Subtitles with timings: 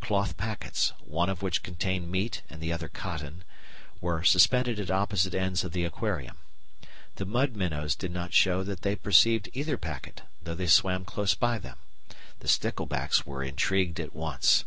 [0.00, 3.42] Cloth packets, one of which contained meat and the other cotton,
[4.00, 6.36] were suspended at opposite ends of the aquarium.
[7.16, 11.34] The mud minnows did not show that they perceived either packet, though they swam close
[11.34, 11.78] by them;
[12.38, 14.64] the sticklebacks were intrigued at once.